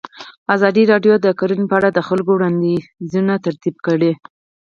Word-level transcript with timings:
ازادي 0.55 0.83
راډیو 0.91 1.13
د 1.21 1.27
کرهنه 1.39 1.65
په 1.69 1.75
اړه 1.79 1.89
د 1.93 1.99
خلکو 2.07 2.29
وړاندیزونه 2.33 3.33
ترتیب 3.45 3.75
کړي. 3.85 4.11